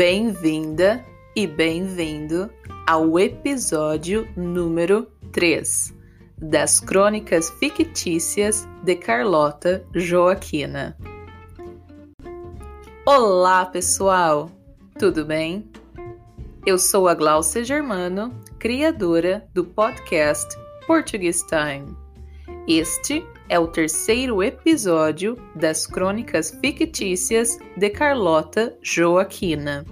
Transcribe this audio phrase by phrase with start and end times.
[0.00, 1.04] Bem-vinda
[1.36, 2.50] e bem-vindo
[2.86, 5.94] ao episódio número 3
[6.38, 10.96] das Crônicas Fictícias de Carlota Joaquina.
[13.04, 14.50] Olá, pessoal!
[14.98, 15.70] Tudo bem?
[16.64, 20.48] Eu sou a Glaucia Germano, criadora do podcast
[20.86, 21.94] Portuguese Time.
[22.66, 29.84] Este é o terceiro episódio das Crônicas Fictícias de Carlota Joaquina.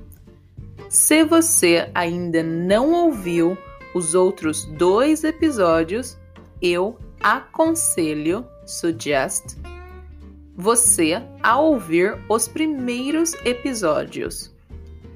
[0.88, 3.58] Se você ainda não ouviu
[3.96, 6.16] os outros dois episódios,
[6.62, 9.56] eu aconselho, suggest,
[10.56, 14.54] você a ouvir os primeiros episódios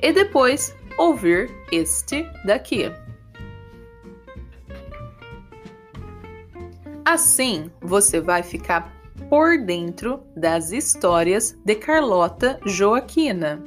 [0.00, 2.90] e depois ouvir este daqui.
[7.04, 8.92] Assim, você vai ficar
[9.28, 13.62] por dentro das histórias de Carlota Joaquina.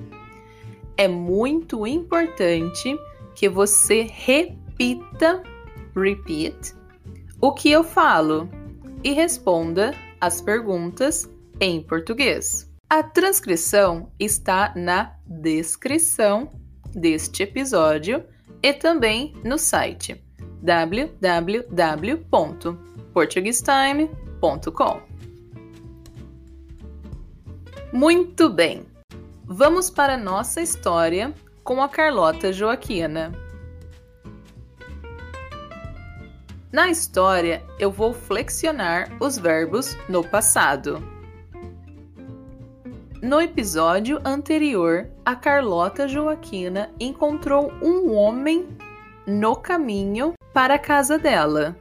[0.98, 2.98] É muito importante
[3.36, 5.44] que você repita,
[5.96, 6.74] repeat,
[7.42, 8.50] o que eu falo
[9.04, 12.72] e responda as perguntas em português.
[12.90, 16.50] A transcrição está na descrição
[16.94, 18.24] deste episódio
[18.64, 20.24] e também no site
[23.16, 25.02] www.portuguesetime.com.
[27.94, 28.86] Muito bem,
[29.46, 33.32] vamos para nossa história com a Carlota Joaquina.
[36.72, 41.02] Na história, eu vou flexionar os verbos no passado.
[43.22, 48.68] No episódio anterior, a Carlota Joaquina encontrou um homem
[49.26, 51.78] no caminho para a casa dela.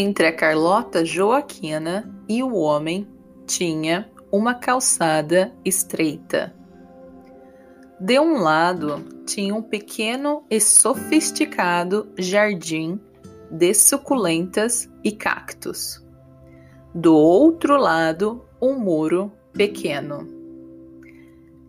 [0.00, 3.04] Entre a Carlota Joaquina e o homem
[3.48, 6.54] tinha uma calçada estreita.
[7.98, 13.00] De um lado tinha um pequeno e sofisticado jardim
[13.50, 16.00] de suculentas e cactos.
[16.94, 20.28] Do outro lado, um muro pequeno.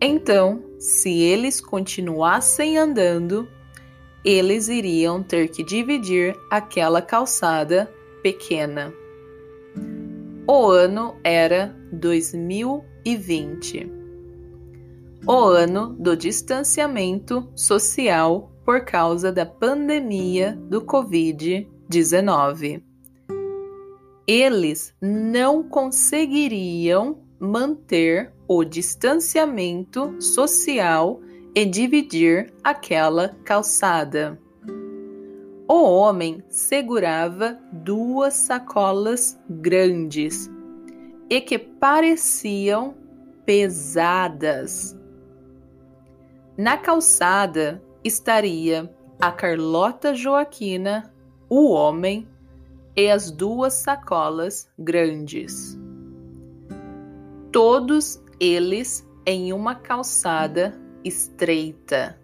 [0.00, 3.48] Então, se eles continuassem andando,
[4.24, 8.94] eles iriam ter que dividir aquela calçada pequena.
[10.46, 14.00] O ano era 2020
[15.26, 22.82] o ano do distanciamento social por causa da pandemia do Covid-19.
[24.26, 31.20] Eles não conseguiriam manter o distanciamento social
[31.54, 34.38] e dividir aquela calçada.
[35.72, 40.50] O homem segurava duas sacolas grandes
[41.30, 42.96] e que pareciam
[43.46, 44.98] pesadas.
[46.58, 51.14] Na calçada estaria a Carlota Joaquina,
[51.48, 52.28] o homem
[52.96, 55.78] e as duas sacolas grandes.
[57.52, 62.19] Todos eles em uma calçada estreita.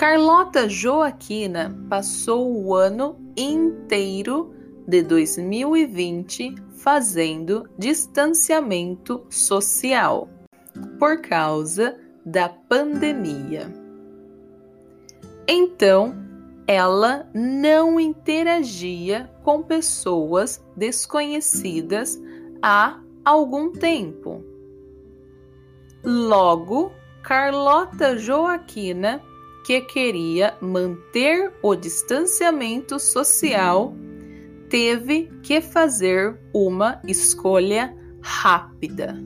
[0.00, 4.54] Carlota Joaquina passou o ano inteiro
[4.88, 10.26] de 2020 fazendo distanciamento social
[10.98, 13.70] por causa da pandemia.
[15.46, 16.14] Então,
[16.66, 22.18] ela não interagia com pessoas desconhecidas
[22.62, 24.42] há algum tempo.
[26.02, 26.90] Logo,
[27.22, 29.20] Carlota Joaquina,
[29.64, 33.94] que queria manter o distanciamento social,
[34.68, 39.16] teve que fazer uma escolha rápida.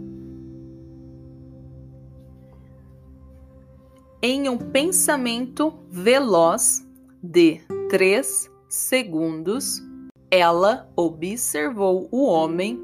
[4.22, 6.82] Em um pensamento veloz
[7.22, 7.60] de
[7.90, 9.82] três segundos,
[10.30, 12.82] ela observou o homem.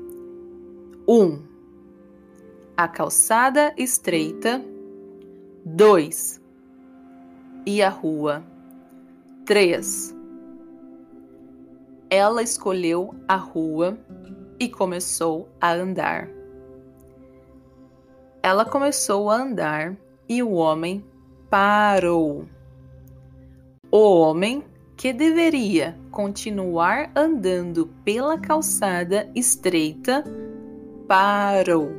[1.08, 1.42] Um,
[2.76, 4.64] a calçada estreita.
[5.64, 6.39] Dois,
[7.66, 8.42] e a rua.
[9.44, 10.14] Três,
[12.10, 13.96] ela escolheu a rua
[14.58, 16.28] e começou a andar.
[18.42, 19.96] Ela começou a andar
[20.28, 21.04] e o homem
[21.48, 22.46] parou.
[23.92, 24.64] O homem,
[24.96, 30.24] que deveria continuar andando pela calçada estreita,
[31.06, 31.90] parou.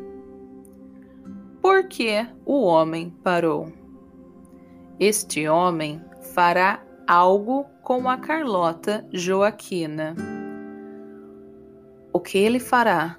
[1.62, 3.81] Por que o homem parou?
[5.04, 6.00] Este homem
[6.36, 10.16] fará algo com a Carlota Joaquina.
[12.14, 13.18] O que ele fará?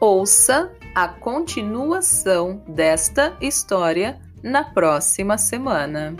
[0.00, 6.16] Ouça a continuação desta história na próxima semana.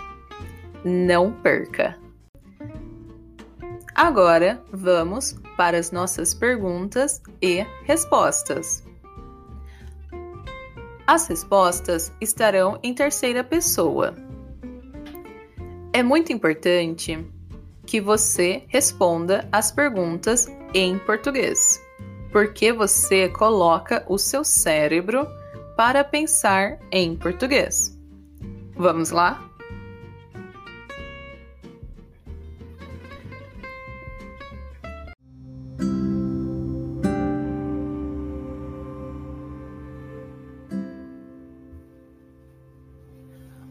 [0.85, 1.99] Não perca!
[3.93, 8.85] Agora vamos para as nossas perguntas e respostas.
[11.09, 14.15] As respostas estarão em terceira pessoa.
[15.93, 17.27] É muito importante
[17.85, 21.88] que você responda as perguntas em português
[22.31, 25.27] porque você coloca o seu cérebro
[25.77, 27.97] para pensar em português.
[28.77, 29.49] Vamos lá?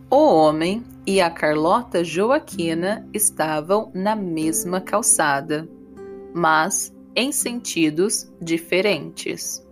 [0.10, 5.68] O homem e a Carlota Joaquina estavam na mesma calçada,
[6.34, 9.66] mas em sentidos diferentes.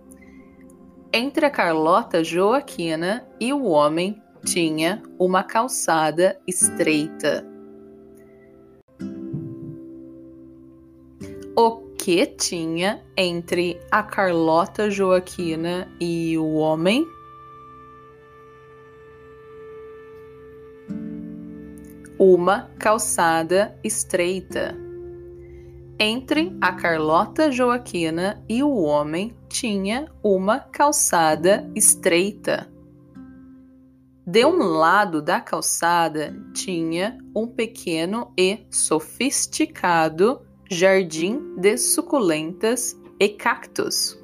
[1.12, 7.46] Entre a Carlota Joaquina e o homem tinha uma calçada estreita.
[11.56, 17.06] O que tinha entre a Carlota Joaquina e o homem?
[22.18, 24.85] Uma calçada estreita.
[25.98, 32.70] Entre a Carlota Joaquina e o homem tinha uma calçada estreita.
[34.26, 44.22] De um lado da calçada tinha um pequeno e sofisticado jardim de suculentas e cactos.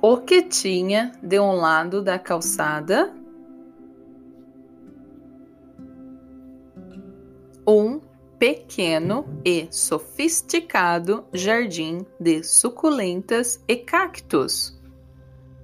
[0.00, 3.12] O que tinha de um lado da calçada?
[8.38, 14.78] Pequeno e sofisticado jardim de suculentas e cactos.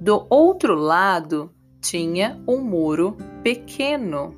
[0.00, 4.36] Do outro lado tinha um muro pequeno.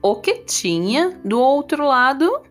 [0.00, 2.42] O que tinha do outro lado?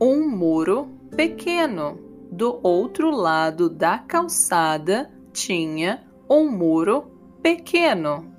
[0.00, 1.98] Um muro pequeno.
[2.30, 7.10] Do outro lado da calçada tinha um muro
[7.42, 8.35] pequeno.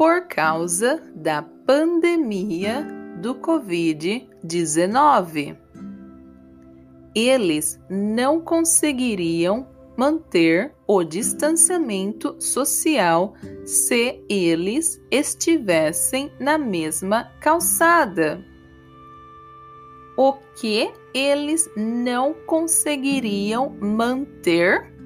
[0.00, 2.86] Por causa da pandemia
[3.20, 5.58] do Covid-19.
[7.14, 13.34] Eles não conseguiriam manter o distanciamento social
[13.66, 18.42] se eles estivessem na mesma calçada.
[20.16, 24.98] O que eles não conseguiriam manter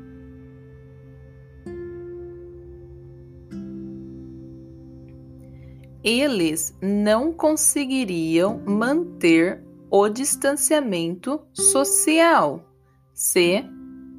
[6.05, 12.69] eles não conseguiriam manter o distanciamento social
[13.15, 13.65] se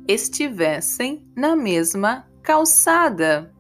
[0.08, 3.54] estivessem na mesma calçada.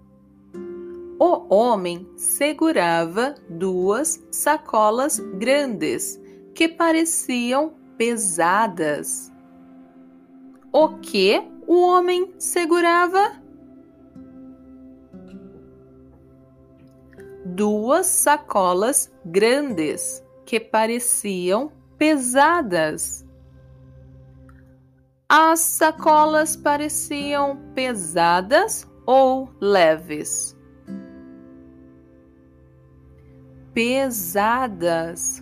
[1.19, 6.19] O homem segurava duas sacolas grandes
[6.53, 9.31] que pareciam pesadas.
[10.71, 13.44] O que o homem segurava?
[17.55, 23.25] Duas sacolas grandes que pareciam pesadas.
[25.29, 30.53] As sacolas pareciam pesadas ou leves?
[33.73, 35.41] Pesadas.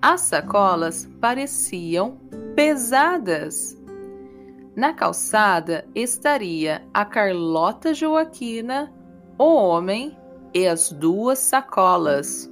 [0.00, 2.20] As sacolas pareciam
[2.54, 3.76] pesadas.
[4.76, 8.94] Na calçada estaria a Carlota Joaquina,
[9.36, 10.16] o homem
[10.54, 12.50] e as duas sacolas.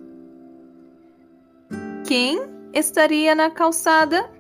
[2.07, 2.41] Quem
[2.73, 4.31] estaria na calçada?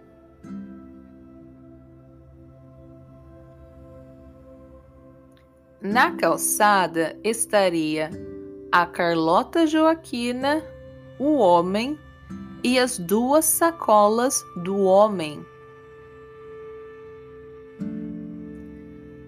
[5.80, 8.10] Na calçada estaria
[8.72, 10.62] a Carlota Joaquina,
[11.18, 11.98] o homem
[12.62, 15.44] e as duas sacolas do homem.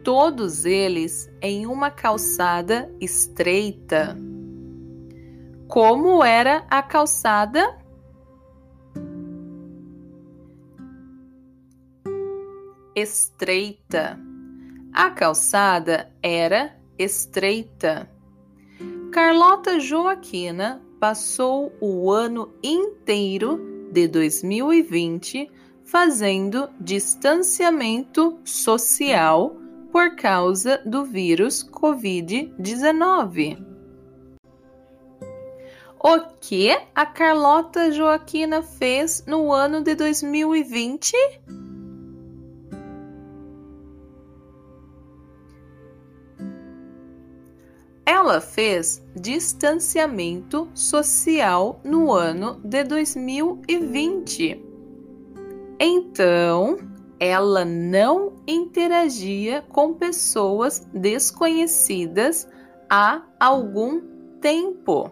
[0.09, 4.17] Todos eles em uma calçada estreita.
[5.69, 7.79] Como era a calçada?
[12.97, 14.19] Estreita.
[14.95, 18.11] A calçada era estreita.
[19.13, 25.51] Carlota Joaquina passou o ano inteiro de 2020
[25.85, 29.68] fazendo distanciamento social
[29.99, 33.59] por causa do vírus Covid-19.
[35.99, 41.13] O que a Carlota Joaquina fez no ano de 2020?
[48.07, 54.65] Ela fez distanciamento social no ano de 2020.
[55.81, 62.49] Então, ela não interagia com pessoas desconhecidas
[62.89, 64.01] há algum
[64.41, 65.11] tempo.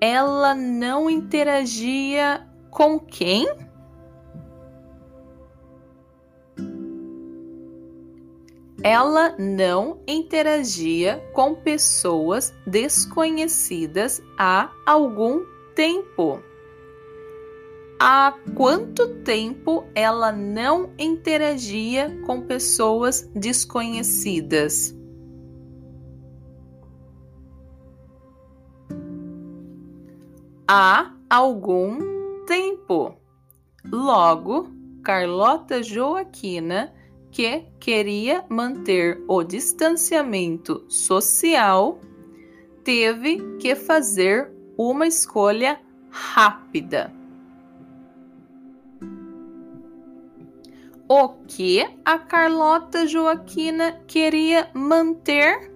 [0.00, 3.46] Ela não interagia com quem?
[8.82, 15.42] Ela não interagia com pessoas desconhecidas há algum
[15.74, 16.42] tempo.
[18.06, 24.94] Há quanto tempo ela não interagia com pessoas desconhecidas?
[30.68, 33.14] Há algum tempo.
[33.90, 34.68] Logo,
[35.02, 36.92] Carlota Joaquina
[37.30, 41.98] que queria manter o distanciamento social,
[42.84, 45.80] teve que fazer uma escolha
[46.10, 47.23] rápida.
[51.06, 55.70] O que a Carlota Joaquina queria manter?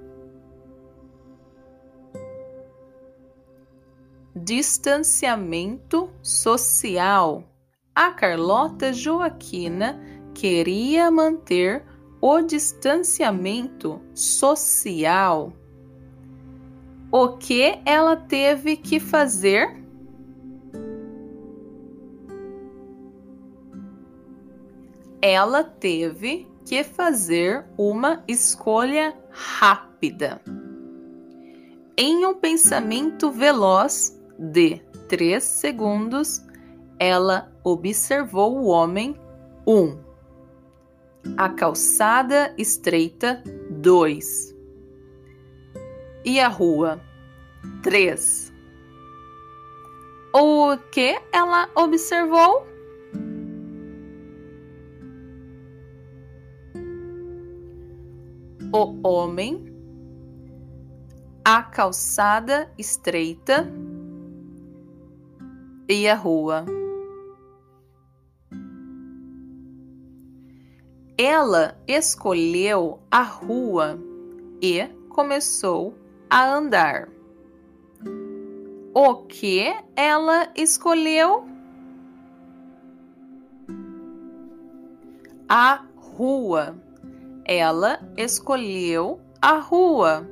[4.35, 7.45] Distanciamento social.
[7.95, 10.01] A Carlota Joaquina
[10.33, 11.85] queria manter
[12.23, 15.53] o distanciamento social.
[17.13, 19.88] O que ela teve que fazer?
[25.21, 30.41] Ela teve que fazer uma escolha rápida.
[31.97, 36.43] Em um pensamento veloz de três segundos,
[36.99, 39.19] ela observou o homem
[39.67, 40.09] um
[41.37, 44.55] a calçada estreita 2
[46.25, 47.01] e a rua
[47.83, 48.53] 3.
[50.35, 52.67] O que ela observou?
[58.71, 59.65] O homem,
[61.43, 63.67] a calçada estreita
[65.89, 66.67] e a rua.
[71.17, 73.99] Ela escolheu a rua
[74.61, 75.95] e começou
[76.29, 77.09] a andar.
[78.95, 79.65] O que
[79.97, 81.47] ela escolheu?
[85.49, 86.88] A rua.
[87.49, 90.29] Ela escolheu a rua.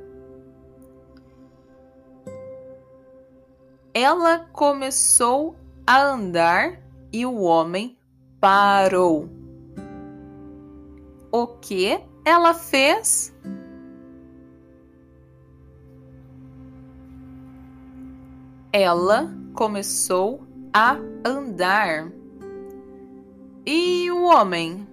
[3.91, 5.55] Ela começou
[5.87, 6.79] a andar
[7.11, 7.97] e o homem
[8.39, 9.27] parou.
[11.31, 13.35] O que ela fez?
[18.71, 22.11] Ela começou a andar.
[23.65, 24.86] E o homem?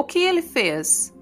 [0.00, 1.14] O que ele fez?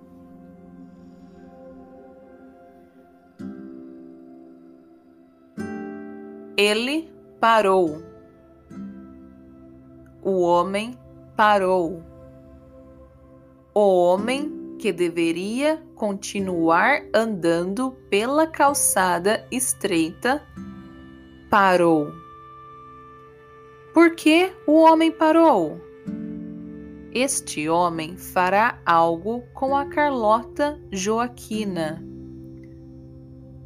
[6.56, 8.00] Ele parou.
[10.22, 10.96] O homem
[11.36, 12.04] parou.
[13.74, 20.40] O homem que deveria continuar andando pela calçada estreita
[21.50, 22.12] parou.
[23.92, 25.87] Por que o homem parou?
[27.12, 32.04] Este homem fará algo com a Carlota Joaquina.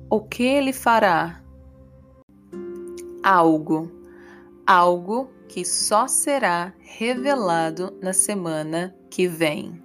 [0.08, 1.42] O que ele fará?
[3.22, 3.90] algo,
[4.66, 9.81] algo que só será revelado na semana que vem.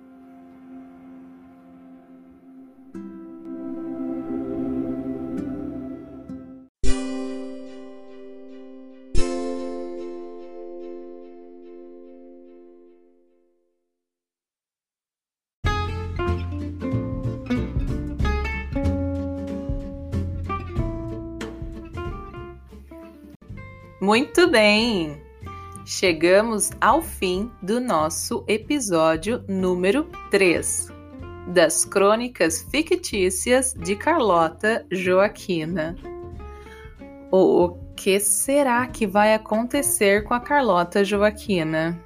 [24.07, 25.21] Muito bem!
[25.85, 30.87] Chegamos ao fim do nosso episódio número 3
[31.47, 35.97] das Crônicas Fictícias de Carlota Joaquina.
[37.29, 42.01] O que será que vai acontecer com a Carlota Joaquina?